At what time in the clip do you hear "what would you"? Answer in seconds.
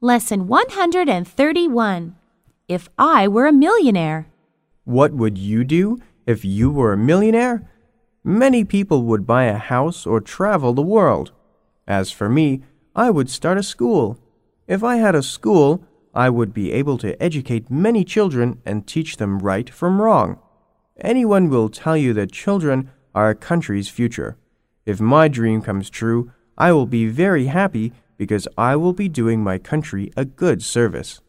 4.84-5.64